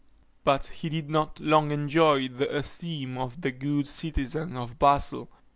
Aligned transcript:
]But 0.43 0.65
he 0.65 0.89
did 0.89 1.11
not 1.11 1.39
long 1.39 1.69
enjoy 1.69 2.27
the 2.27 2.57
esteem 2.57 3.19
of 3.19 3.41
the 3.41 3.51
good 3.51 3.87
citizens 3.87 4.55
of 4.57 4.79
Basle. 4.79 5.29